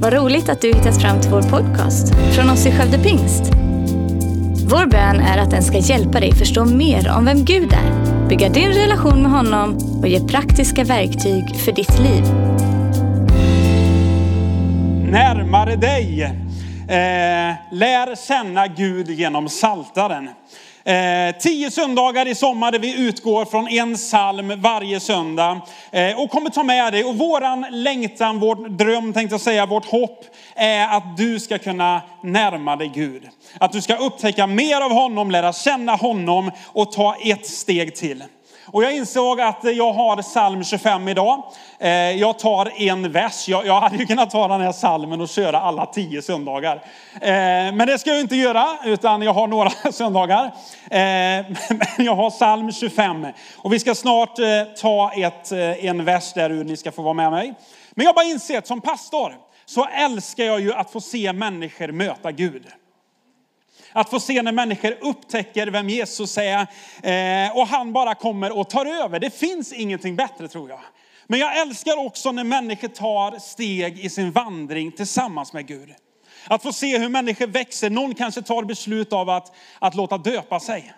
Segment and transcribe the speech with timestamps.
[0.00, 3.42] Vad roligt att du hittat fram till vår podcast från oss i Skövde Pingst.
[4.70, 8.48] Vår bön är att den ska hjälpa dig förstå mer om vem Gud är, bygga
[8.48, 12.24] din relation med honom och ge praktiska verktyg för ditt liv.
[15.10, 16.22] Närmare dig.
[16.22, 20.28] Eh, lär känna Gud genom saltaren.
[20.88, 25.60] Eh, tio söndagar i sommar där vi utgår från en psalm varje söndag.
[25.90, 27.04] Eh, och kommer ta med dig.
[27.04, 30.24] Och våran längtan, vår dröm tänkte jag säga, vårt hopp
[30.54, 33.22] är att du ska kunna närma dig Gud.
[33.60, 38.24] Att du ska upptäcka mer av honom, lära känna honom och ta ett steg till.
[38.72, 41.42] Och jag insåg att jag har psalm 25 idag.
[41.78, 43.48] Eh, jag tar en vers.
[43.48, 46.76] Jag, jag hade ju kunnat ta den här psalmen och köra alla tio söndagar.
[47.20, 47.30] Eh,
[47.72, 50.44] men det ska jag inte göra, utan jag har några söndagar.
[50.90, 50.90] Eh,
[51.96, 53.26] men jag har psalm 25.
[53.56, 54.36] Och vi ska snart
[54.80, 57.54] ta ett, en vers där ur, ni ska få vara med mig.
[57.90, 59.34] Men jag har bara insett som pastor
[59.66, 62.66] så älskar jag ju att få se människor möta Gud.
[63.98, 66.60] Att få se när människor upptäcker vem Jesus är
[67.02, 69.20] eh, och han bara kommer och tar över.
[69.20, 70.80] Det finns ingenting bättre tror jag.
[71.26, 75.94] Men jag älskar också när människor tar steg i sin vandring tillsammans med Gud.
[76.46, 77.90] Att få se hur människor växer.
[77.90, 80.92] Någon kanske tar beslut av att, att låta döpa sig.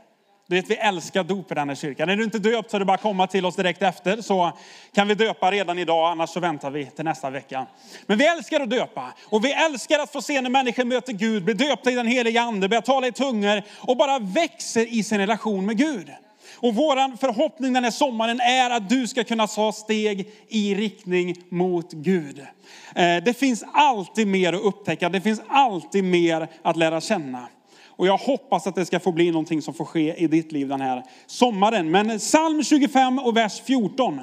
[0.51, 2.09] Du vet, vi älskar dop i den här kyrkan.
[2.09, 4.53] Är du inte döpt så är det bara att komma till oss direkt efter så
[4.95, 7.67] kan vi döpa redan idag, annars så väntar vi till nästa vecka.
[8.07, 11.45] Men vi älskar att döpa och vi älskar att få se när människor möter Gud,
[11.45, 15.19] blir döpta i den heliga ande, börjar tala i tungor och bara växer i sin
[15.19, 16.11] relation med Gud.
[16.55, 21.35] Och vår förhoppning den här sommaren är att du ska kunna ta steg i riktning
[21.49, 22.39] mot Gud.
[22.95, 27.49] Eh, det finns alltid mer att upptäcka, det finns alltid mer att lära känna.
[28.01, 30.69] Och jag hoppas att det ska få bli någonting som får ske i ditt liv
[30.69, 31.91] den här sommaren.
[31.91, 34.21] Men psalm 25 och vers 14.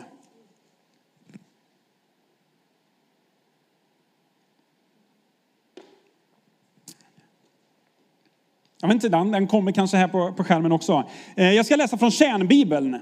[8.82, 11.04] Jag vet inte, den, den kommer kanske här på, på skärmen också.
[11.36, 13.00] Eh, jag ska läsa från Kärnbibeln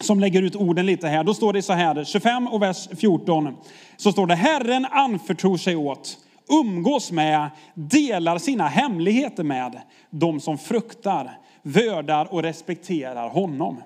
[0.00, 1.24] som lägger ut orden lite här.
[1.24, 3.56] Då står det så här, 25 och vers 14.
[3.96, 6.18] Så står det, Herren anförtror sig åt
[6.50, 9.80] umgås med, delar sina hemligheter med
[10.10, 13.82] de som fruktar, vördar och respekterar honom.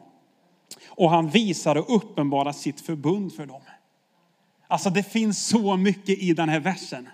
[0.88, 3.62] Och han visar och uppenbarar sitt förbund för dem.
[4.68, 7.08] Alltså det finns så mycket i den här versen.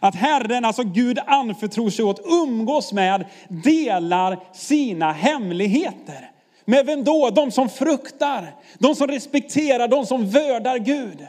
[0.00, 6.30] Att Herren, alltså Gud anförtror sig åt, umgås med, delar sina hemligheter.
[6.64, 7.30] Med vem då?
[7.30, 11.26] De som fruktar, de som respekterar, de som vördar Gud.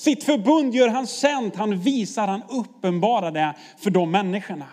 [0.00, 4.66] Sitt förbund gör han känt, han visar, han uppenbarar det för de människorna.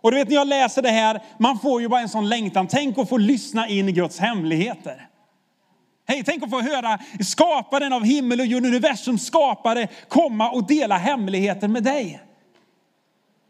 [0.00, 2.66] Och du vet när jag läser det här, man får ju bara en sån längtan.
[2.66, 5.08] Tänk att få lyssna in i Guds hemligheter.
[6.08, 10.96] Hej, tänk att få höra skaparen av himmel och jord, universum skapare komma och dela
[10.96, 12.22] hemligheter med dig.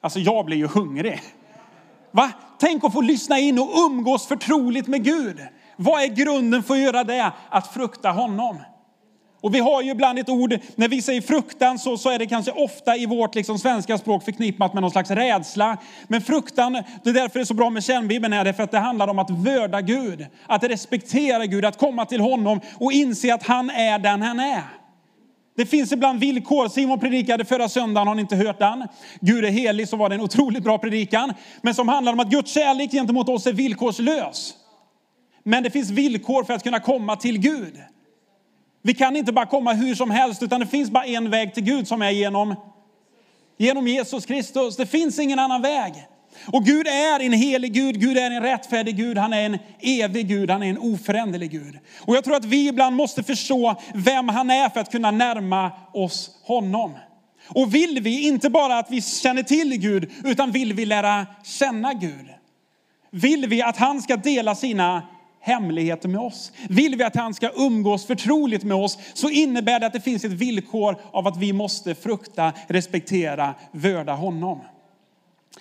[0.00, 1.20] Alltså jag blir ju hungrig.
[2.10, 2.32] Va?
[2.58, 5.40] Tänk att få lyssna in och umgås förtroligt med Gud.
[5.76, 7.32] Vad är grunden för att göra det?
[7.48, 8.58] Att frukta honom.
[9.42, 12.26] Och vi har ju ibland ett ord, när vi säger fruktan så, så är det
[12.26, 15.76] kanske ofta i vårt liksom, svenska språk förknippat med någon slags rädsla.
[16.08, 18.70] Men fruktan, det är därför det är så bra med kärnbibeln är det för att
[18.70, 20.26] det handlar om att vörda Gud.
[20.46, 24.62] Att respektera Gud, att komma till honom och inse att han är den han är.
[25.56, 26.68] Det finns ibland villkor.
[26.68, 28.88] Simon predikade förra söndagen, har ni inte hört den?
[29.20, 31.34] Gud är helig, så var det en otroligt bra predikan.
[31.62, 34.54] Men som handlar om att Guds kärlek gentemot oss är villkorslös.
[35.44, 37.74] Men det finns villkor för att kunna komma till Gud.
[38.82, 41.64] Vi kan inte bara komma hur som helst, utan det finns bara en väg till
[41.64, 42.54] Gud som är genom,
[43.58, 44.76] genom Jesus Kristus.
[44.76, 46.06] Det finns ingen annan väg.
[46.46, 50.28] Och Gud är en helig Gud, Gud är en rättfärdig Gud, han är en evig
[50.28, 51.78] Gud, han är en oföränderlig Gud.
[52.00, 55.70] Och jag tror att vi ibland måste förstå vem han är för att kunna närma
[55.92, 56.92] oss honom.
[57.48, 61.94] Och vill vi inte bara att vi känner till Gud, utan vill vi lära känna
[61.94, 62.26] Gud.
[63.10, 65.02] Vill vi att han ska dela sina
[65.42, 66.52] hemligheter med oss.
[66.68, 70.24] Vill vi att han ska umgås förtroligt med oss så innebär det att det finns
[70.24, 74.60] ett villkor av att vi måste frukta, respektera, vörda honom.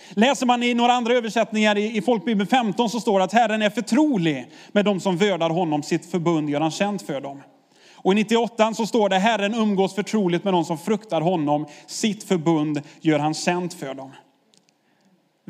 [0.09, 3.69] Läser man i några andra översättningar i Folkbibeln 15 så står det att Herren är
[3.69, 7.41] förtrolig med de som vördar honom, sitt förbund gör han känt för dem.
[8.03, 12.23] Och i 98 så står det Herren umgås förtroligt med de som fruktar honom, sitt
[12.23, 14.11] förbund gör han känt för dem.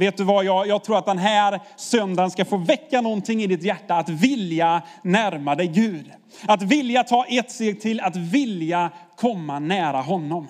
[0.02, 3.48] Vet du vad, jag, jag tror att den här söndagen ska få väcka någonting i
[3.48, 6.12] ditt hjärta, att vilja närma dig Gud.
[6.48, 10.48] Att vilja ta ett steg till, att vilja komma nära honom.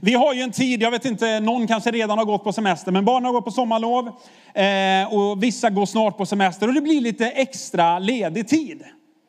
[0.00, 2.92] Vi har ju en tid, jag vet inte, någon kanske redan har gått på semester,
[2.92, 4.06] men barnen har gått på sommarlov
[4.54, 8.84] eh, och vissa går snart på semester och det blir lite extra ledig tid.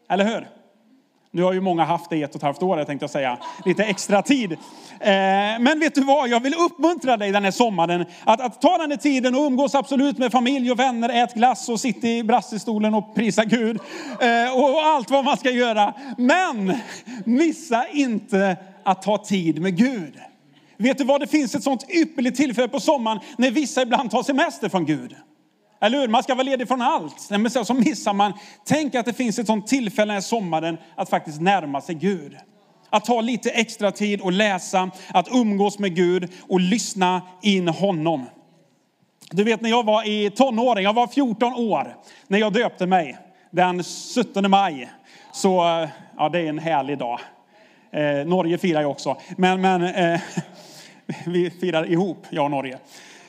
[0.10, 0.57] Eller hur?
[1.38, 3.38] Nu har ju många haft det i ett och ett halvt år, tänkte jag säga.
[3.66, 4.52] Lite extra tid.
[4.52, 4.58] Eh,
[5.60, 8.92] men vet du vad, jag vill uppmuntra dig den här sommaren att, att ta den
[8.92, 12.94] här tiden och umgås absolut med familj och vänner, ät glass och sitta i brassestolen
[12.94, 13.80] och prisa Gud.
[14.20, 15.94] Eh, och allt vad man ska göra.
[16.18, 16.74] Men
[17.26, 20.14] missa inte att ta tid med Gud.
[20.78, 24.24] Vet du vad, det finns ett sånt ypperligt tillfälle på sommaren när vissa ibland tar
[24.24, 25.16] semester från Gud.
[25.80, 26.08] Eller hur?
[26.08, 27.30] Man ska vara ledig från allt.
[27.30, 28.34] Men så missar man.
[28.66, 32.38] Tänk att det finns ett sånt tillfälle den här sommaren att faktiskt närma sig Gud.
[32.90, 38.26] Att ta lite extra tid och läsa, att umgås med Gud och lyssna in honom.
[39.32, 41.96] Du vet när jag var i tonåring, jag var 14 år
[42.28, 43.18] när jag döpte mig
[43.52, 43.84] den
[44.16, 44.90] 17 maj.
[45.32, 45.88] Så
[46.18, 47.20] ja, det är en härlig dag.
[47.92, 49.18] Eh, Norge firar jag också.
[49.38, 50.22] Men, men eh,
[51.26, 52.78] vi firar ihop, jag och Norge.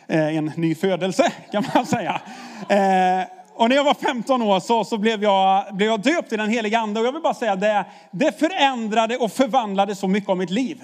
[0.08, 2.20] Eh, en ny födelse kan man säga.
[2.68, 6.36] Eh, och när jag var 15 år så, så blev, jag, blev jag döpt i
[6.36, 7.00] den heliga ande.
[7.00, 10.82] Och jag vill bara säga det, det förändrade och förvandlade så mycket av mitt liv.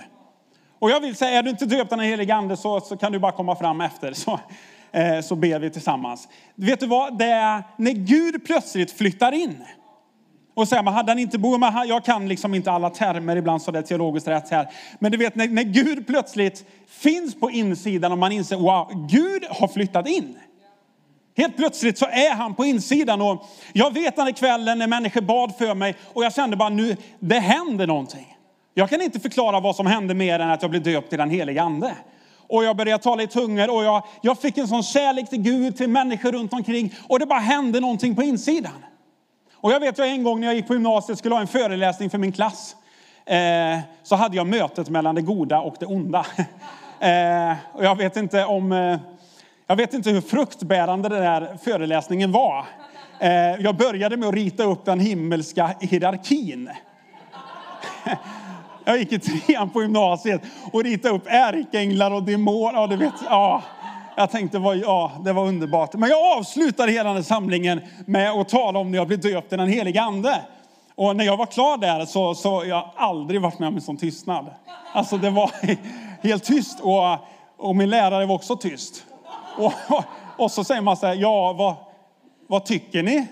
[0.78, 3.12] Och jag vill säga, är du inte döpt i den heliga ande så, så kan
[3.12, 4.12] du bara komma fram efter.
[4.12, 4.40] Så,
[4.92, 6.28] eh, så ber vi tillsammans.
[6.54, 7.18] Vet du vad?
[7.18, 9.64] Det är när Gud plötsligt flyttar in.
[10.54, 13.70] Och säger man, hade han inte bott, jag kan liksom inte alla termer ibland så
[13.70, 14.68] det är teologiskt rätt här.
[14.98, 19.44] Men du vet när, när Gud plötsligt finns på insidan och man inser, wow, Gud
[19.50, 20.38] har flyttat in.
[21.36, 25.56] Helt plötsligt så är han på insidan och jag vet den kvällen när människor bad
[25.58, 28.36] för mig och jag kände bara nu, det händer någonting.
[28.74, 31.30] Jag kan inte förklara vad som hände mer än att jag blev döpt i den
[31.30, 31.94] heliga ande.
[32.48, 35.76] Och jag började tala i tungor och jag, jag fick en sån kärlek till Gud,
[35.76, 38.84] till människor runt omkring och det bara hände någonting på insidan.
[39.64, 42.11] Och jag vet jag en gång när jag gick på gymnasiet skulle ha en föreläsning
[42.11, 42.76] för min klass.
[43.26, 46.26] Eh, så hade jag mötet mellan det goda och det onda.
[47.00, 48.99] Eh, och jag vet inte om, eh,
[49.66, 52.66] jag vet inte hur fruktbärande den där föreläsningen var.
[53.19, 56.70] Eh, jag började med att rita upp den himmelska hierarkin.
[58.84, 62.81] jag gick i trean på gymnasiet och ritade upp ärkeänglar och demoner.
[62.81, 63.62] Ja, du vet, ja.
[64.16, 65.94] Jag tänkte, ja, det var underbart.
[65.94, 69.56] Men jag avslutade hela den samlingen med att tala om när jag blev döpt i
[69.56, 70.40] den helige ande.
[70.94, 73.96] Och när jag var klar där så, så jag aldrig varit med om en sån
[73.96, 74.46] tystnad.
[74.93, 75.50] Alltså det var
[76.22, 77.19] helt tyst och,
[77.56, 79.05] och min lärare var också tyst.
[79.56, 80.05] Och, och,
[80.44, 81.75] och så säger man så här, ja vad,
[82.46, 83.26] vad tycker ni?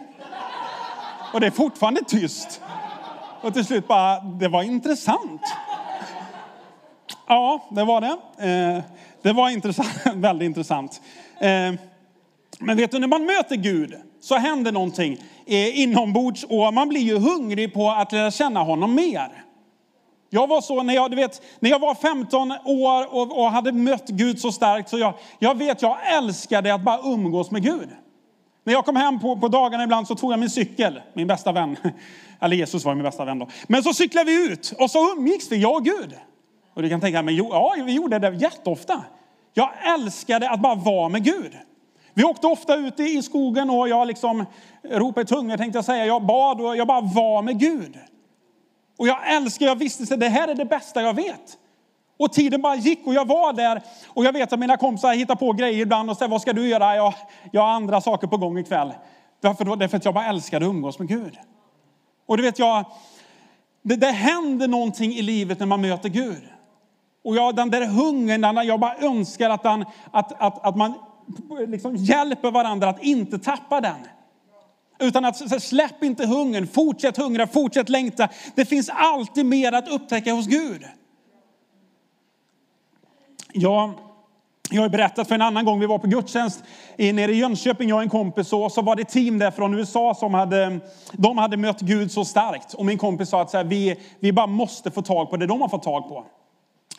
[1.33, 2.61] Och det är fortfarande tyst.
[3.43, 5.43] Och till slut bara, det var intressant.
[7.27, 8.17] Ja, det var det.
[8.49, 8.83] Eh,
[9.23, 11.01] det var intressant, väldigt intressant.
[11.41, 11.73] Eh,
[12.59, 17.01] men vet du, när man möter Gud så händer någonting eh, inombords och man blir
[17.01, 19.45] ju hungrig på att lära känna honom mer.
[20.31, 23.73] Jag var så när jag, du vet, när jag var 15 år och, och hade
[23.73, 27.89] mött Gud så starkt så jag, jag vet, jag älskade att bara umgås med Gud.
[28.65, 31.53] När jag kom hem på, på dagarna ibland så tog jag min cykel, min bästa
[31.53, 31.77] vän.
[32.41, 33.49] Eller Jesus var min bästa vän då.
[33.67, 36.15] Men så cyklade vi ut och så umgicks vi, jag och Gud.
[36.75, 39.05] Och du kan tänka, men jo, ja, vi gjorde det jätteofta.
[39.55, 41.53] Jag älskade att bara vara med Gud.
[42.15, 44.47] Vi åkte ofta ut i skogen och jag liksom
[44.83, 46.07] ropade i tungor tänkte jag säga.
[46.07, 47.99] Jag bad och jag bara var med Gud.
[48.99, 51.59] Och jag älskar, jag visste att det här är det bästa jag vet.
[52.19, 53.83] Och tiden bara gick och jag var där.
[54.07, 56.69] Och jag vet att mina kompisar hittar på grejer ibland och säger, vad ska du
[56.69, 56.97] göra?
[56.97, 57.15] Jag,
[57.51, 58.93] jag har andra saker på gång ikväll.
[59.41, 59.77] Varför då?
[59.77, 61.39] Därför att jag bara älskade att umgås med Gud.
[62.27, 62.85] Och du vet, jag,
[63.83, 66.43] det, det händer någonting i livet när man möter Gud.
[67.25, 70.95] Och jag, den där hungern, jag bara önskar att, den, att, att, att man
[71.69, 74.07] liksom hjälper varandra att inte tappa den.
[74.99, 78.29] Utan att släpp inte hungern, fortsätt hungra, fortsätt längta.
[78.55, 80.83] Det finns alltid mer att upptäcka hos Gud.
[83.53, 83.95] Ja,
[84.71, 86.63] jag har berättat för en annan gång, vi var på gudstjänst
[86.97, 90.15] nere i Jönköping, jag och en kompis, och så var det team där från USA
[90.15, 90.81] som hade,
[91.13, 92.75] de hade mött Gud så starkt.
[92.75, 95.47] Och min kompis sa att så här, vi, vi bara måste få tag på det
[95.47, 96.25] de har fått tag på.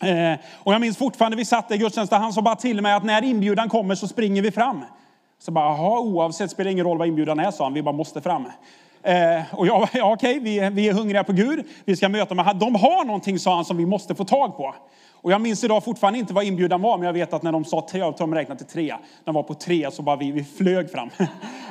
[0.07, 3.03] Eh, och jag minns fortfarande, vi satt i gudstjänsten, han sa bara till mig att
[3.03, 4.81] när inbjudan kommer så springer vi fram.
[5.39, 8.22] Så bara, jaha, oavsett spelar ingen roll vad inbjudan är, sa han, vi bara måste
[8.22, 8.45] fram.
[9.03, 12.55] Eh, och jag, ja, okej, vi, vi är hungriga på Gud, vi ska möta med
[12.55, 14.75] De har någonting, sa han, som vi måste få tag på.
[15.24, 17.65] Och jag minns idag fortfarande inte vad inbjudan var, men jag vet att när de
[17.65, 18.88] sa tre, av dem de räknade till tre.
[18.88, 21.10] När de var på tre så bara vi, vi flög fram.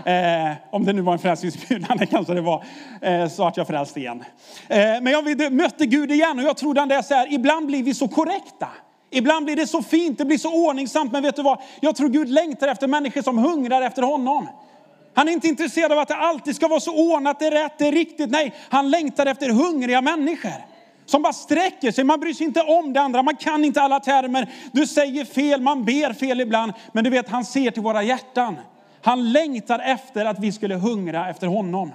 [0.05, 2.65] eh, om det nu var en frälsningsinbjudan, det kanske det var,
[3.01, 4.25] eh, så att jag frälst igen.
[4.69, 7.83] Eh, men jag mötte Gud igen och jag trodde han är så här, ibland blir
[7.83, 8.69] vi så korrekta.
[9.11, 11.59] Ibland blir det så fint, det blir så ordningsamt, men vet du vad?
[11.81, 14.49] Jag tror Gud längtar efter människor som hungrar efter honom.
[15.15, 17.79] Han är inte intresserad av att det alltid ska vara så ordnat, det är rätt,
[17.79, 18.31] det är riktigt.
[18.31, 20.72] Nej, han längtar efter hungriga människor.
[21.07, 24.01] Som bara sträcker sig, man bryr sig inte om det andra, man kan inte alla
[24.01, 24.51] termer.
[24.73, 26.73] Du säger fel, man ber fel ibland.
[26.93, 28.57] Men du vet, han ser till våra hjärtan.
[29.03, 31.93] Han längtar efter att vi skulle hungra efter honom.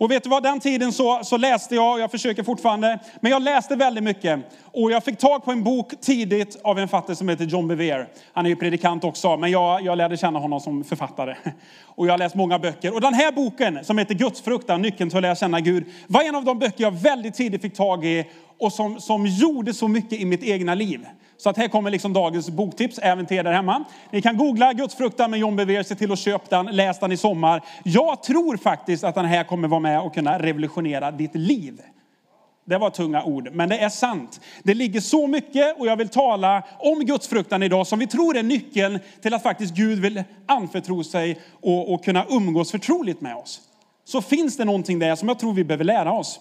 [0.00, 3.32] Och vet du vad, den tiden så, så läste jag, och jag försöker fortfarande, men
[3.32, 4.40] jag läste väldigt mycket.
[4.72, 8.06] Och jag fick tag på en bok tidigt av en författare som heter John Bevere.
[8.32, 11.36] Han är ju predikant också, men jag, jag lärde känna honom som författare.
[11.84, 12.94] Och jag har läst många böcker.
[12.94, 16.34] Och den här boken som heter Gudsfruktan, nyckeln till att lära känna Gud, var en
[16.34, 18.24] av de böcker jag väldigt tidigt fick tag i
[18.60, 21.06] och som, som gjorde så mycket i mitt egna liv.
[21.40, 23.84] Så att här kommer liksom dagens boktips även till er där hemma.
[24.10, 27.16] Ni kan googla Gudsfruktan med John Bevere, se till att köpa den, läs den i
[27.16, 27.62] sommar.
[27.84, 31.80] Jag tror faktiskt att den här kommer vara med och kunna revolutionera ditt liv.
[32.64, 34.40] Det var tunga ord, men det är sant.
[34.62, 38.42] Det ligger så mycket och jag vill tala om gudsfruktan idag som vi tror är
[38.42, 43.60] nyckeln till att faktiskt Gud vill anförtro sig och, och kunna umgås förtroligt med oss.
[44.04, 46.40] Så finns det någonting där som jag tror vi behöver lära oss.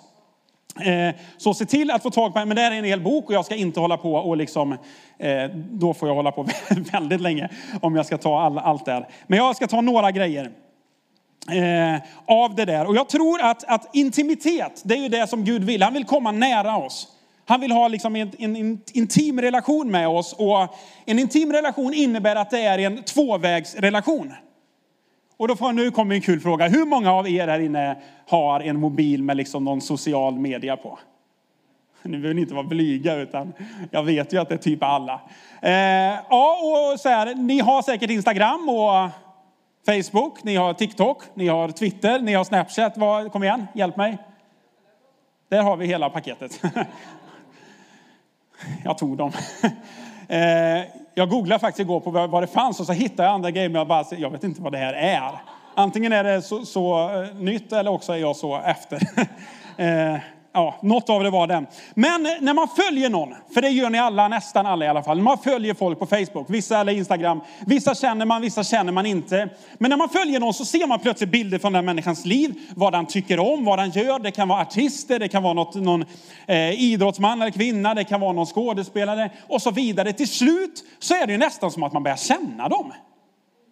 [0.82, 3.26] Eh, så se till att få tag på, men det här är en hel bok
[3.26, 4.72] och jag ska inte hålla på och liksom,
[5.18, 6.48] eh, då får jag hålla på
[6.92, 7.50] väldigt länge
[7.82, 9.08] om jag ska ta all, allt där.
[9.28, 10.52] Men jag ska ta några grejer
[11.52, 12.86] eh, av det där.
[12.86, 15.84] Och jag tror att, att intimitet, det är ju det som Gud vill.
[15.84, 17.08] Han vill komma nära oss.
[17.46, 20.34] Han vill ha liksom en, en, en, intim relation med oss.
[20.34, 24.34] Och en intim relation innebär att det är en tvåvägsrelation.
[25.40, 26.68] Och då får, nu kommer en kul fråga.
[26.68, 31.00] Hur många av er här inne har en mobil med liksom någon social media på?
[32.04, 33.54] Nu behöver ni inte vara blyga, utan
[33.92, 35.22] jag vet ju att det är typ alla.
[35.62, 35.72] Eh,
[36.30, 39.10] ja, och så här, ni har säkert Instagram och
[39.86, 42.98] Facebook, ni har TikTok, ni har Twitter, ni har Snapchat.
[42.98, 44.18] Vad, kom igen, hjälp mig.
[45.50, 46.62] Där har vi hela paketet.
[48.84, 49.32] Jag tog dem.
[50.32, 50.82] Eh,
[51.20, 53.80] jag googlade faktiskt igår på vad det fanns och så hittade jag andra grejer, men
[53.80, 55.32] jag, bara, jag vet inte vad det här är.
[55.76, 59.02] Antingen är det så, så eh, nytt eller också är jag så efter.
[59.78, 60.18] Eh,
[60.54, 61.68] Ja, något av det var den.
[61.94, 65.22] Men när man följer någon, för det gör ni alla, nästan alla i alla fall.
[65.22, 67.42] Man följer folk på Facebook, vissa eller Instagram.
[67.66, 69.50] Vissa känner man, vissa känner man inte.
[69.78, 72.96] Men när man följer någon så ser man plötsligt bilder från den människans liv, vad
[72.96, 74.20] han tycker om, vad han gör.
[74.20, 76.06] Det kan vara artister, det kan vara något, någon
[76.48, 80.14] eh, idrottsman eller kvinna, det kan vara någon skådespelare och så vidare.
[80.14, 82.94] Till slut så är det ju nästan som att man börjar känna dem.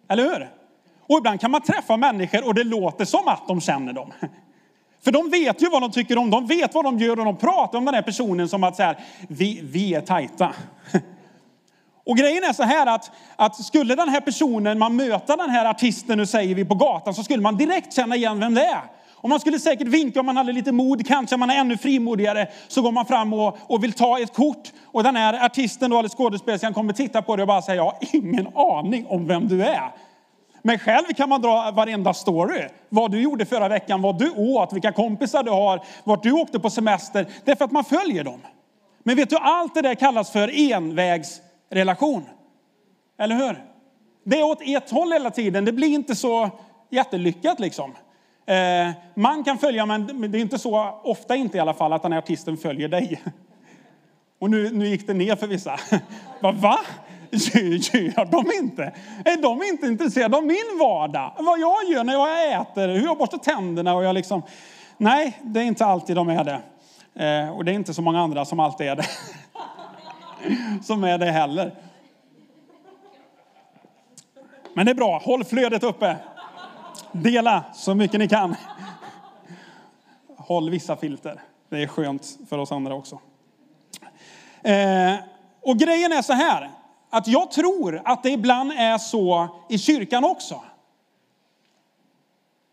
[0.08, 0.48] Eller hur?
[1.08, 4.12] Och ibland kan man träffa människor och det låter som att de känner dem.
[5.04, 7.36] För de vet ju vad de tycker om, de vet vad de gör och de
[7.36, 10.52] pratar om den här personen som att så här, vi, vi är tajta.
[12.06, 15.64] Och grejen är så här att, att skulle den här personen, man möta den här
[15.64, 18.82] artisten, nu säger vi på gatan, så skulle man direkt känna igen vem det är.
[19.20, 22.48] Och man skulle säkert vinka om man hade lite mod, kanske man är ännu frimodigare,
[22.68, 24.72] så går man fram och, och vill ta ett kort.
[24.84, 27.84] Och den här artisten då, eller skådespelerskan kommer titta på det och bara säga, jag
[27.84, 29.92] har ingen aning om vem du är.
[30.68, 32.68] Men själv kan man dra varenda story.
[32.88, 36.60] Vad du gjorde förra veckan, vad du åt, vilka kompisar du har, vart du åkte
[36.60, 37.26] på semester.
[37.44, 38.40] Det är för att man följer dem.
[39.02, 42.26] Men vet du, allt det där kallas för envägsrelation.
[43.18, 43.64] Eller hur?
[44.24, 45.64] Det är åt ett håll hela tiden.
[45.64, 46.50] Det blir inte så
[46.90, 47.94] jättelyckat liksom.
[48.46, 52.02] Eh, man kan följa, men det är inte så ofta inte i alla fall att
[52.02, 53.22] den här artisten följer dig.
[54.38, 55.78] Och nu, nu gick det ner för vissa.
[56.40, 56.78] Va?
[57.30, 58.82] Gör de inte?
[59.24, 61.32] Är de inte intresserade av min vardag?
[61.38, 64.42] Vad jag gör när jag äter, hur jag borstar tänderna och jag liksom...
[64.96, 66.60] Nej, det är inte alltid de är det.
[67.24, 69.06] Eh, och det är inte så många andra som alltid är det.
[70.82, 71.74] som är det heller.
[74.74, 76.16] Men det är bra, håll flödet uppe.
[77.12, 78.56] Dela så mycket ni kan.
[80.36, 81.40] Håll vissa filter.
[81.68, 83.20] Det är skönt för oss andra också.
[84.62, 85.14] Eh,
[85.60, 86.70] och grejen är så här,
[87.10, 90.62] att jag tror att det ibland är så i kyrkan också.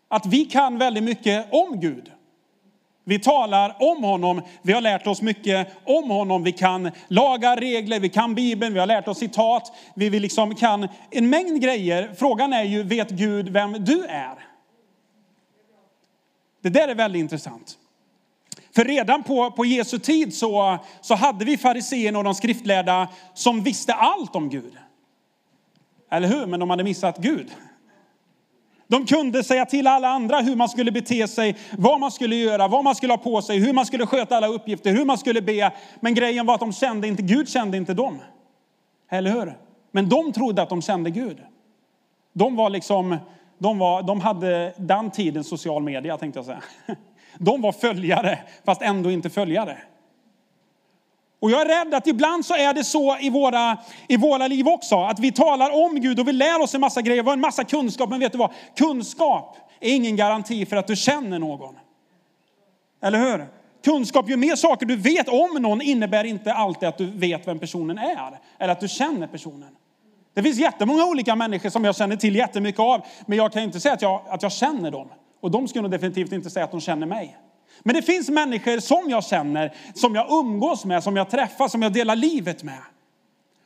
[0.08, 2.12] Att vi kan väldigt mycket om Gud.
[3.04, 6.42] Vi talar om honom, vi har lärt oss mycket om honom.
[6.42, 9.72] Vi kan laga regler, vi kan Bibeln, vi har lärt oss citat.
[9.94, 12.14] Vi, vi liksom kan en mängd grejer.
[12.18, 14.34] Frågan är ju, vet Gud vem du är?
[16.62, 17.78] Det där är väldigt intressant.
[18.76, 23.62] För redan på, på Jesu tid så, så hade vi fariséerna och de skriftlärda som
[23.62, 24.72] visste allt om Gud.
[26.10, 26.46] Eller hur?
[26.46, 27.50] Men de hade missat Gud.
[28.88, 32.68] De kunde säga till alla andra hur man skulle bete sig, vad man skulle göra,
[32.68, 35.42] vad man skulle ha på sig, hur man skulle sköta alla uppgifter, hur man skulle
[35.42, 35.72] be.
[36.00, 38.18] Men grejen var att de kände inte, Gud kände inte dem.
[39.10, 39.58] Eller hur?
[39.90, 41.38] Men de trodde att de kände Gud.
[42.32, 43.16] De var liksom,
[43.58, 46.62] de, var, de hade den tidens social media tänkte jag säga.
[47.38, 49.78] De var följare, fast ändå inte följare.
[51.40, 53.78] Och jag är rädd att ibland så är det så i våra,
[54.08, 57.02] i våra liv också, att vi talar om Gud och vi lär oss en massa
[57.02, 58.50] grejer, vi har en massa kunskap, men vet du vad?
[58.76, 61.78] Kunskap är ingen garanti för att du känner någon.
[63.02, 63.46] Eller hur?
[63.84, 67.58] Kunskap, ju mer saker du vet om någon innebär inte alltid att du vet vem
[67.58, 69.76] personen är, eller att du känner personen.
[70.34, 73.80] Det finns jättemånga olika människor som jag känner till jättemycket av, men jag kan inte
[73.80, 75.08] säga att jag, att jag känner dem.
[75.40, 77.36] Och de skulle nog definitivt inte säga att de känner mig.
[77.82, 81.82] Men det finns människor som jag känner, som jag umgås med, som jag träffar, som
[81.82, 82.80] jag delar livet med.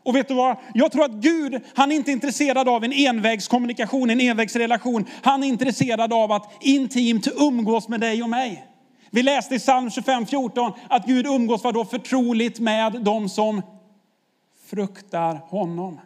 [0.03, 0.57] Och vet du vad?
[0.75, 5.07] Jag tror att Gud, han är inte intresserad av en envägskommunikation, en envägsrelation.
[5.23, 8.67] Han är intresserad av att intimt umgås med dig och mig.
[9.11, 11.85] Vi läste i psalm 25.14 att Gud umgås vadå?
[11.85, 13.63] Förtroligt med dem som
[14.71, 16.01] fruktar honom.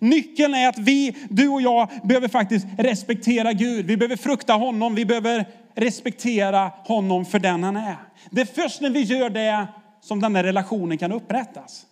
[0.00, 3.86] Nyckeln är att vi, du och jag, behöver faktiskt respektera Gud.
[3.86, 4.94] Vi behöver frukta honom.
[4.94, 7.96] Vi behöver respektera honom för den han är.
[8.30, 9.66] Det är först när vi gör det
[10.00, 11.86] som den här relationen kan upprättas.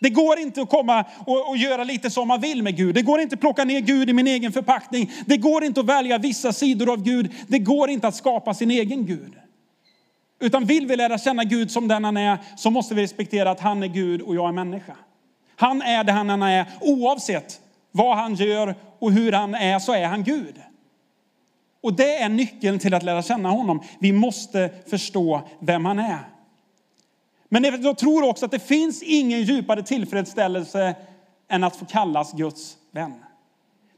[0.00, 2.94] Det går inte att komma och, och, göra lite som man vill med Gud.
[2.94, 5.12] Det går inte att plocka ner Gud i min egen förpackning.
[5.26, 7.32] Det går inte att välja vissa sidor av Gud.
[7.48, 9.32] Det går inte att skapa sin egen Gud.
[10.40, 13.60] Utan vill vi lära känna Gud som den han är så måste vi respektera att
[13.60, 14.96] han är Gud och jag är människa.
[15.62, 20.06] Han är det han är oavsett vad han gör och hur han är så är
[20.06, 20.54] han Gud.
[21.80, 23.82] Och det är nyckeln till att lära känna honom.
[23.98, 26.28] Vi måste förstå vem han är.
[27.48, 30.94] Men jag tror också att det finns ingen djupare tillfredsställelse
[31.48, 33.14] än att få kallas Guds vän.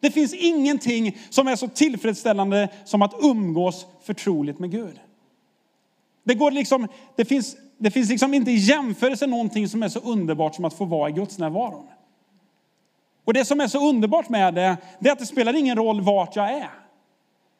[0.00, 5.00] Det finns ingenting som är så tillfredsställande som att umgås förtroligt med Gud.
[6.25, 9.98] Det, går liksom, det finns, det finns liksom inte i jämförelse någonting som är så
[9.98, 11.88] underbart som att få vara i Guds närvaro.
[13.24, 16.00] Och det som är så underbart med det, det är att det spelar ingen roll
[16.00, 16.70] vart jag är.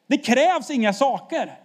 [0.07, 1.59] Det krävs inga saker.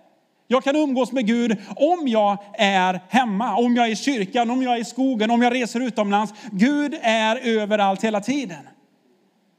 [0.47, 4.63] Jag kan umgås med Gud om jag är hemma, om jag är i kyrkan, om
[4.63, 6.35] jag är i skogen, om jag reser utomlands.
[6.51, 8.69] Gud är överallt hela tiden.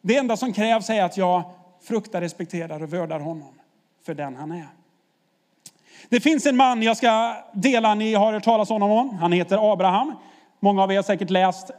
[0.02, 1.44] Det enda som krävs är att jag
[1.84, 3.54] fruktar, respekterar och vördar honom
[4.06, 4.68] för den han är.
[6.10, 9.18] Det finns en man jag ska dela, ni har hört talas om honom.
[9.18, 10.16] Han heter Abraham.
[10.60, 11.72] Många av er har säkert läst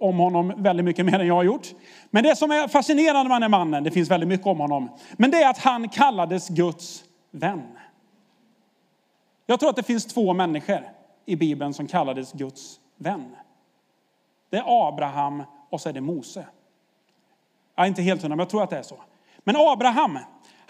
[0.00, 1.68] om honom väldigt mycket mer än jag har gjort.
[2.10, 4.88] Men det som är fascinerande med den här mannen, det finns väldigt mycket om honom,
[5.12, 7.78] men det är att han kallades Guds vän.
[9.46, 10.88] Jag tror att det finns två människor
[11.26, 13.36] i Bibeln som kallades Guds vän.
[14.50, 16.46] Det är Abraham och så är det Mose.
[17.74, 18.96] Jag är inte helt hundra, men jag tror att det är så.
[19.44, 20.18] Men Abraham,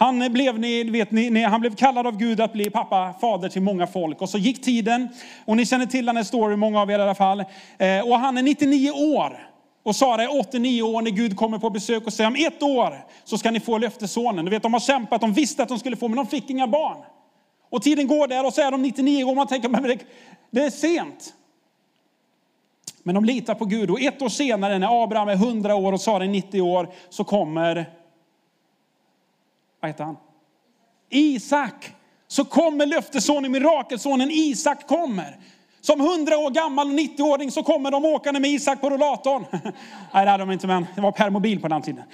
[0.01, 3.63] han blev, ni vet, ni, han blev kallad av Gud att bli pappa, fader till
[3.63, 4.23] många folk.
[4.23, 5.09] Och så gick tiden,
[5.45, 7.41] och ni känner till den här storyn, många av er i alla fall.
[7.79, 9.49] Eh, och han är 99 år.
[9.83, 13.05] Och Sara är 89 år när Gud kommer på besök och säger om ett år
[13.25, 14.45] så ska ni få löftessonen.
[14.45, 16.67] Du vet, de har kämpat, de visste att de skulle få, men de fick inga
[16.67, 16.97] barn.
[17.71, 19.35] Och tiden går där och så är de 99 år.
[19.35, 19.99] Man tänker, men det,
[20.51, 21.35] det är sent.
[23.03, 26.01] Men de litar på Gud och ett år senare när Abraham är 100 år och
[26.01, 27.87] Sara är 90 år så kommer,
[29.81, 30.17] vad heter han?
[31.11, 31.95] Isak.
[32.29, 35.37] Så kommer löftessonen, mirakelsonen Isak kommer.
[35.81, 39.45] Som 100 år gammal och 90-åring så kommer de åkande med Isak på rollatorn.
[40.13, 42.05] Nej, det hade de inte, men det var permobil på den tiden.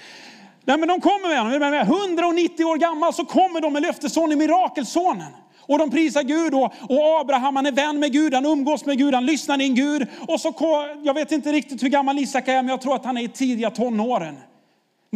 [0.64, 1.74] Nej, men de kommer med honom.
[1.74, 5.32] 190 år gammal så kommer de med löftessonen, mirakelsonen.
[5.60, 8.98] Och de prisar Gud och, och Abraham han är vän med Gud, han umgås med
[8.98, 10.06] Gud, han lyssnar in Gud.
[10.28, 10.54] Och så,
[11.02, 13.28] jag vet inte riktigt hur gammal Isak är, men jag tror att han är i
[13.28, 14.36] tidiga tonåren.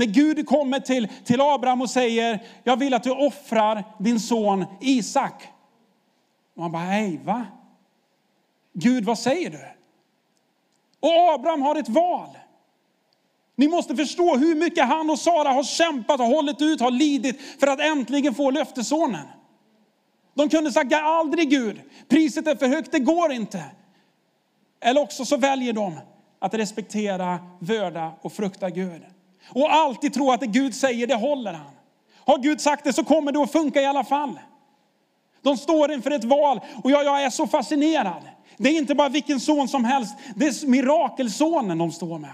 [0.00, 4.64] När Gud kommer till, till Abraham och säger, jag vill att du offrar din son
[4.80, 5.48] Isak.
[6.56, 7.46] Och han bara, hej va?
[8.72, 9.60] Gud vad säger du?
[11.00, 12.28] Och Abraham har ett val.
[13.56, 17.40] Ni måste förstå hur mycket han och Sara har kämpat och hållit ut, har lidit
[17.60, 19.26] för att äntligen få löftessonen.
[20.34, 23.64] De kunde sagt, aldrig Gud, priset är för högt, det går inte.
[24.80, 26.00] Eller också så väljer de
[26.38, 29.02] att respektera, vörda och frukta Gud.
[29.48, 31.70] Och alltid tro att det Gud säger, det håller han.
[32.26, 34.38] Har Gud sagt det så kommer det att funka i alla fall.
[35.42, 38.22] De står inför ett val och jag, jag är så fascinerad.
[38.57, 42.31] Det är inte bara vilken son som helst, det är mirakelsonen de står med.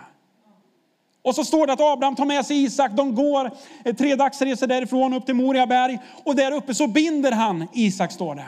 [1.23, 2.91] Och så står det att Abraham tar med sig Isak.
[2.93, 3.51] De går
[3.93, 5.99] tre dagsresor därifrån upp till Moriaberg.
[6.25, 8.47] Och där uppe så binder han Isak, står det.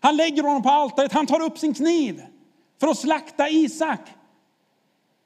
[0.00, 1.12] Han lägger honom på altaret.
[1.12, 2.22] Han tar upp sin kniv
[2.80, 4.00] för att slakta Isak.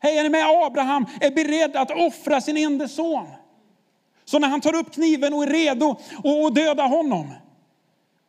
[0.00, 0.46] Hej, är ni med?
[0.46, 3.26] Abraham är beredd att offra sin enda son.
[4.24, 7.32] Så när han tar upp kniven och är redo att döda honom,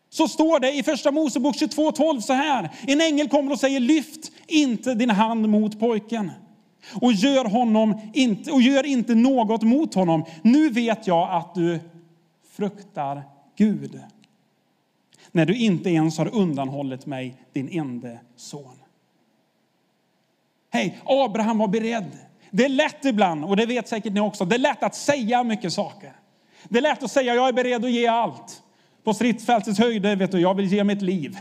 [0.10, 2.70] så står det i första Mosebok 22.12 så här.
[2.88, 6.32] En ängel kommer och säger, lyft inte din hand mot pojken
[7.02, 10.26] och gör, honom inte, och gör inte något mot honom.
[10.42, 11.80] Nu vet jag att du
[12.52, 13.24] fruktar
[13.58, 14.00] Gud.
[15.32, 18.81] När du inte ens har undanhållit mig din enda son.
[20.74, 22.18] Hej, Abraham var beredd.
[22.52, 25.44] Det är lätt ibland, och det vet säkert ni också, det är lätt att säga
[25.44, 26.14] mycket saker.
[26.70, 28.64] Det är lätt att säga, jag är beredd att ge allt.
[29.04, 31.38] På stridsfältets höjder, vet du, jag vill ge mitt liv.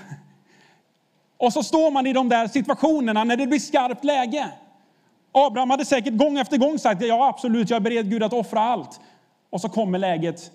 [1.36, 4.50] Och så står man i de där situationerna när det blir skarpt läge.
[5.32, 8.60] Abraham hade säkert gång efter gång sagt, ja absolut, jag är beredd Gud att offra
[8.60, 9.00] allt.
[9.50, 10.52] Och så kommer läget,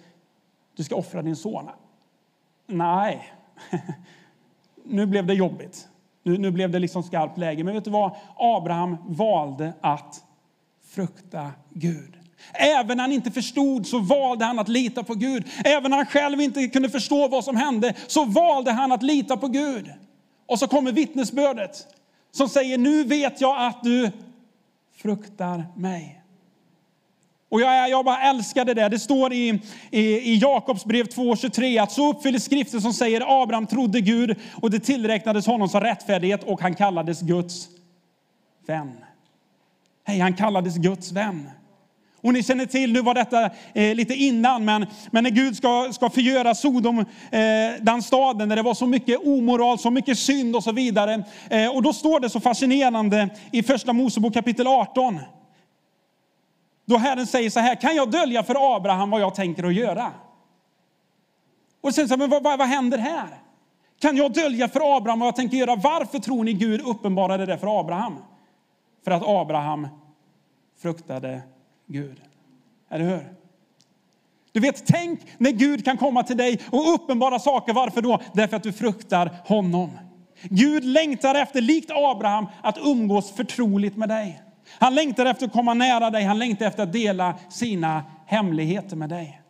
[0.76, 1.70] du ska offra din son.
[2.68, 3.34] nej,
[4.84, 5.88] nu blev det jobbigt.
[6.26, 7.64] Nu, nu blev det liksom skarpt läge.
[7.64, 8.16] Men vet du vad?
[8.38, 10.24] Abraham valde att
[10.88, 12.18] frukta Gud.
[12.54, 15.48] Även när han inte förstod så valde han att lita på Gud.
[15.66, 19.38] Även när han själv inte kunde förstå vad som hände så valde han att lita
[19.38, 19.92] på Gud.
[20.46, 21.88] Och så kommer vittnesbördet
[22.32, 24.12] som säger nu vet jag att du
[24.96, 26.25] fruktar mig.
[27.56, 28.90] Och jag, jag bara älskar det.
[28.90, 29.60] Det står i,
[29.92, 34.72] i, i Jakobs brev 2.23 att så uppfylls skriften som säger Abraham trodde Gud och
[34.72, 37.68] det tillräknades honom som rättfärdighet och han kallades Guds
[38.68, 38.92] vän.
[40.04, 41.50] Hej, han kallades Guds vän.
[42.22, 45.90] Och ni känner till, nu var detta eh, lite innan, men, men när Gud ska,
[45.94, 47.06] ska förgöra Sodom, eh,
[47.82, 51.24] den staden där det var så mycket omoral, så mycket synd och så vidare.
[51.50, 55.20] Eh, och då står det så fascinerande i första Mosebok kapitel 18.
[56.86, 60.12] Då Herren säger så här, kan jag dölja för Abraham vad jag tänker att göra?
[61.82, 63.28] Och sen så men vad, vad, vad händer här?
[64.00, 65.76] Kan jag dölja för Abraham vad jag tänker göra?
[65.76, 68.18] Varför tror ni Gud uppenbarade det för Abraham?
[69.04, 69.88] För att Abraham
[70.82, 71.42] fruktade
[71.88, 72.22] Gud.
[72.90, 73.34] Eller hur?
[74.52, 77.74] Du vet, tänk när Gud kan komma till dig och uppenbara saker.
[77.74, 78.22] Varför då?
[78.34, 79.90] Därför att du fruktar honom.
[80.42, 84.42] Gud längtar efter, likt Abraham, att umgås förtroligt med dig.
[84.70, 89.10] Han längtar efter att komma nära dig, han längtar efter att dela sina hemligheter med
[89.10, 89.42] dig.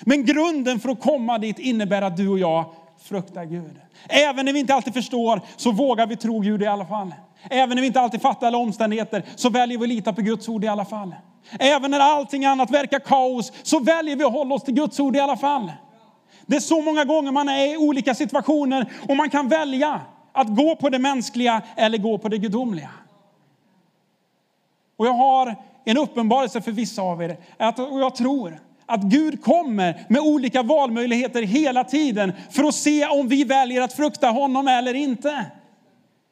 [0.00, 2.64] Men grunden för att komma dit innebär att du och jag
[3.02, 3.80] fruktar Gud.
[4.08, 7.14] Även när vi inte alltid förstår så vågar vi tro Gud i alla fall.
[7.50, 10.48] Även när vi inte alltid fattar alla omständigheter så väljer vi att lita på Guds
[10.48, 11.14] ord i alla fall.
[11.58, 15.16] Även när allting annat verkar kaos så väljer vi att hålla oss till Guds ord
[15.16, 15.72] i alla fall.
[16.46, 20.00] Det är så många gånger man är i olika situationer och man kan välja
[20.32, 22.90] att gå på det mänskliga eller gå på det gudomliga.
[24.98, 27.36] Och jag har en uppenbarelse för vissa av er,
[27.90, 33.28] och jag tror att Gud kommer med olika valmöjligheter hela tiden för att se om
[33.28, 35.46] vi väljer att frukta honom eller inte.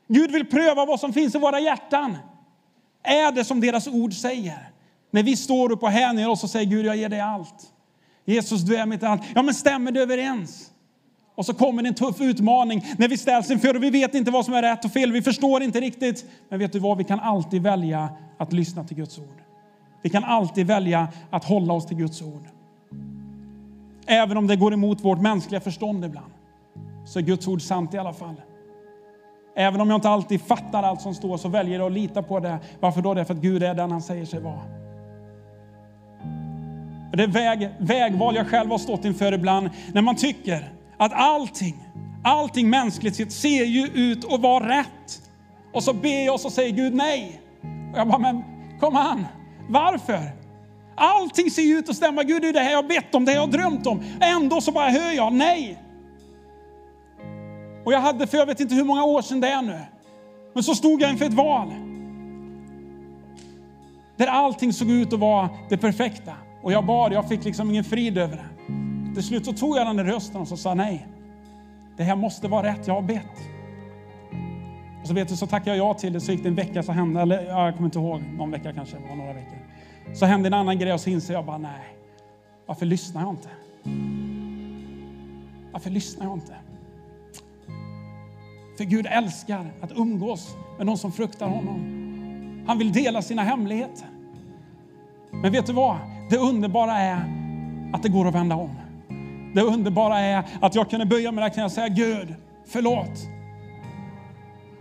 [0.09, 2.17] Gud vill pröva vad som finns i våra hjärtan.
[3.03, 4.71] Är det som deras ord säger?
[5.11, 7.73] När vi står upp och hänger oss och säger Gud, jag ger dig allt.
[8.25, 9.23] Jesus, du är mitt allt.
[9.35, 10.71] Ja, men stämmer det överens?
[11.37, 14.31] Och så kommer det en tuff utmaning när vi ställs inför och vi vet inte
[14.31, 15.13] vad som är rätt och fel.
[15.13, 16.25] Vi förstår inte riktigt.
[16.49, 16.99] Men vet du vad?
[16.99, 19.43] Vi kan alltid välja att lyssna till Guds ord.
[20.03, 22.45] Vi kan alltid välja att hålla oss till Guds ord.
[24.07, 26.33] Även om det går emot vårt mänskliga förstånd ibland,
[27.07, 28.41] så är Guds ord sant i alla fall.
[29.57, 32.41] Även om jag inte alltid fattar allt som står så väljer jag att lita på
[32.41, 32.59] det.
[32.81, 33.15] Varför då?
[33.15, 34.63] Därför att Gud är den han säger sig vara.
[37.13, 41.77] Det är väg, vägval jag själv har stått inför ibland när man tycker att allting,
[42.25, 45.23] allting mänskligt sett ser ju ut att vara rätt.
[45.73, 47.41] Och så ber jag och så säger Gud nej.
[47.93, 48.43] Och jag bara, men
[48.81, 49.27] kom an,
[49.69, 50.21] varför?
[50.97, 52.23] Allting ser ju ut att stämma.
[52.23, 54.03] Gud, det är det här jag har bett om, det här jag har drömt om.
[54.21, 55.83] Ändå så bara hör jag nej.
[57.85, 59.81] Och jag hade för jag vet inte hur många år sedan det är nu.
[60.55, 61.69] Men så stod jag inför ett val.
[64.17, 66.33] Där allting såg ut att vara det perfekta.
[66.63, 68.56] Och jag bad, jag fick liksom ingen frid över det.
[69.17, 71.07] Till slut så tog jag den där rösten och så sa nej.
[71.97, 73.51] Det här måste vara rätt, jag har bett.
[75.03, 76.83] Och så vet du, så tackade jag ja till det, så gick det en vecka
[76.83, 79.59] så hände, eller jag kommer inte ihåg, någon vecka kanske, det var några veckor.
[80.15, 81.97] Så hände en annan grej och så inser jag bara nej,
[82.67, 83.49] varför lyssnar jag inte?
[85.73, 86.55] Varför lyssnar jag inte?
[88.77, 91.81] För Gud älskar att umgås med någon som fruktar honom.
[92.67, 94.07] Han vill dela sina hemligheter.
[95.31, 95.97] Men vet du vad?
[96.31, 97.21] Det underbara är
[97.93, 98.86] att det går att vända om.
[99.57, 102.35] Det underbara är att jag kunde böja mig där och säga Gud,
[102.67, 103.29] förlåt.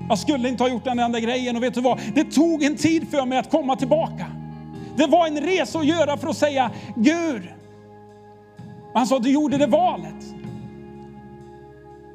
[0.10, 2.00] Jag skulle inte ha gjort den enda grejen och vet du vad?
[2.16, 4.26] Det tog en tid för mig att komma tillbaka.
[4.96, 7.44] Det var en resa att göra för att säga Gud.
[8.94, 10.26] Han sa, du gjorde det valet.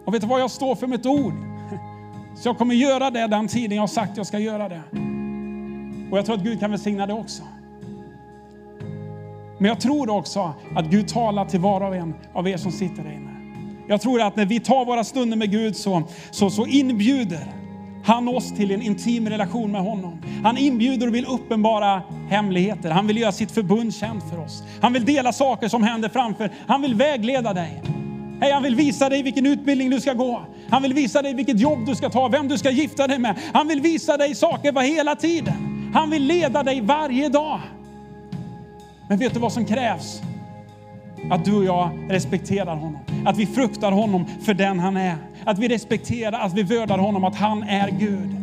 [0.04, 0.40] Och vet du vad?
[0.40, 1.34] Jag står för mitt ord.
[2.36, 4.82] Så jag kommer göra det den tiden jag har sagt jag ska göra det.
[6.10, 7.42] Och jag tror att Gud kan välsigna det också.
[9.60, 13.02] Men jag tror också att Gud talar till var och en av er som sitter
[13.02, 13.30] där inne.
[13.88, 17.46] Jag tror att när vi tar våra stunder med Gud så, så, så inbjuder
[18.04, 20.22] han oss till en intim relation med honom.
[20.44, 22.90] Han inbjuder och vill uppenbara hemligheter.
[22.90, 24.62] Han vill göra sitt förbund känt för oss.
[24.80, 26.50] Han vill dela saker som händer framför.
[26.66, 27.82] Han vill vägleda dig.
[28.40, 30.42] Hey, han vill visa dig vilken utbildning du ska gå.
[30.70, 33.36] Han vill visa dig vilket jobb du ska ta, vem du ska gifta dig med.
[33.52, 35.90] Han vill visa dig saker var hela tiden.
[35.94, 37.60] Han vill leda dig varje dag.
[39.10, 40.22] Men vet du vad som krävs?
[41.30, 42.98] Att du och jag respekterar honom.
[43.26, 45.16] Att vi fruktar honom för den han är.
[45.44, 48.36] Att vi respekterar, att vi vördar honom, att han är Gud.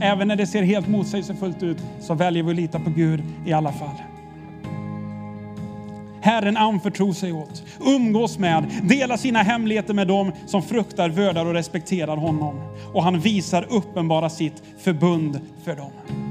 [0.00, 3.52] Även när det ser helt motsägelsefullt ut så väljer vi att lita på Gud i
[3.52, 4.02] alla fall.
[6.20, 11.54] Herren anförtror sig åt, umgås med, delar sina hemligheter med dem som fruktar, vördar och
[11.54, 12.60] respekterar honom.
[12.92, 16.23] Och han visar uppenbara sitt förbund för dem.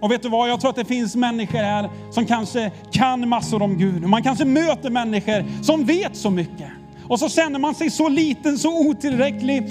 [0.00, 3.62] Och vet du vad, jag tror att det finns människor här som kanske kan massor
[3.62, 4.02] om Gud.
[4.02, 6.68] Man kanske möter människor som vet så mycket.
[7.08, 9.62] Och så känner man sig så liten, så otillräcklig.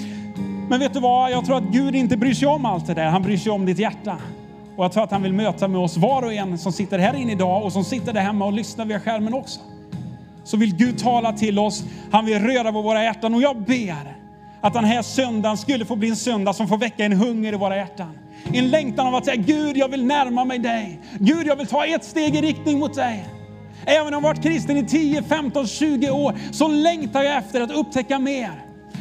[0.68, 3.06] Men vet du vad, jag tror att Gud inte bryr sig om allt det där.
[3.06, 4.16] Han bryr sig om ditt hjärta.
[4.76, 7.14] Och jag tror att han vill möta med oss var och en som sitter här
[7.14, 9.60] inne idag och som sitter där hemma och lyssnar via skärmen också.
[10.44, 11.84] Så vill Gud tala till oss.
[12.10, 14.16] Han vill röra på våra hjärtan och jag ber
[14.60, 17.56] att den här söndagen skulle få bli en söndag som får väcka en hunger i
[17.56, 18.18] våra hjärtan.
[18.52, 21.00] En längtan av att säga Gud, jag vill närma mig dig.
[21.18, 23.26] Gud, jag vill ta ett steg i riktning mot dig.
[23.86, 27.70] Även om jag varit kristen i 10, 15, 20 år så längtar jag efter att
[27.70, 28.50] upptäcka mer.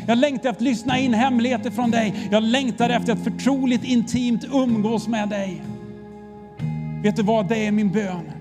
[0.07, 2.13] Jag längtar efter att lyssna in hemligheter från dig.
[2.31, 5.63] Jag längtar efter att förtroligt, intimt umgås med dig.
[7.03, 7.47] Vet du vad?
[7.47, 8.31] Det är min bön.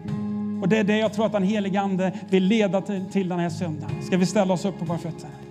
[0.62, 3.38] Och det är det jag tror att den helige Ande vill leda till, till den
[3.38, 4.02] här söndagen.
[4.02, 5.43] Ska vi ställa oss upp på våra fötter?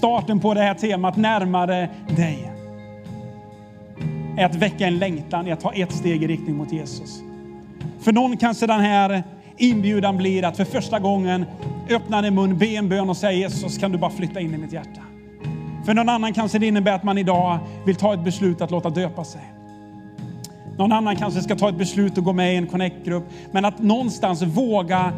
[0.00, 2.52] Starten på det här temat närmare dig
[4.36, 7.22] är att väcka en längtan i att ta ett steg i riktning mot Jesus.
[8.00, 9.22] För någon kanske den här
[9.56, 11.44] inbjudan blir att för första gången
[11.90, 14.58] öppna din mun, be en bön och säga Jesus kan du bara flytta in i
[14.58, 15.00] mitt hjärta.
[15.86, 18.90] För någon annan kanske det innebär att man idag vill ta ett beslut att låta
[18.90, 19.42] döpa sig.
[20.78, 23.24] Någon annan kanske ska ta ett beslut och gå med i en connect-grupp.
[23.52, 25.12] Men att någonstans våga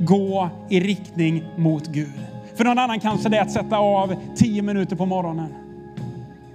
[0.00, 2.35] gå i riktning mot Gud.
[2.56, 5.54] För någon annan kanske det är att sätta av tio minuter på morgonen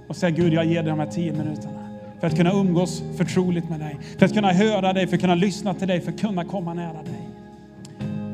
[0.08, 1.82] och säga Gud, jag ger dig de här tio minuterna
[2.20, 5.34] för att kunna umgås förtroligt med dig, för att kunna höra dig, för att kunna
[5.34, 7.28] lyssna till dig, för att kunna komma nära dig.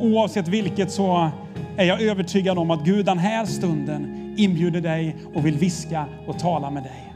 [0.01, 1.31] Oavsett vilket så
[1.77, 6.39] är jag övertygad om att Gud den här stunden inbjuder dig och vill viska och
[6.39, 7.13] tala med dig.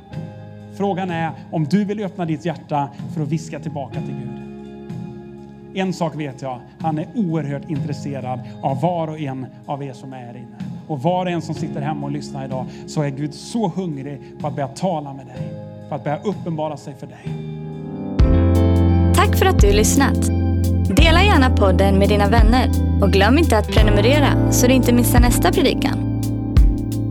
[0.76, 4.51] Frågan är om du vill öppna ditt hjärta för att viska tillbaka till Gud.
[5.74, 10.12] En sak vet jag, han är oerhört intresserad av var och en av er som
[10.12, 10.56] är här inne.
[10.88, 14.20] Och var och en som sitter hemma och lyssnar idag så är Gud så hungrig
[14.40, 15.52] på att börja tala med dig,
[15.88, 17.52] för att börja uppenbara sig för dig.
[19.14, 20.26] Tack för att du lyssnat.
[20.96, 22.68] Dela gärna podden med dina vänner
[23.02, 26.12] och glöm inte att prenumerera så du inte missar nästa predikan.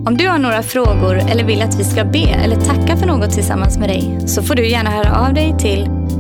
[0.08, 3.32] Om du har några frågor eller vill att vi ska be eller tacka för något
[3.32, 6.00] tillsammans med dig så får du gärna höra av dig till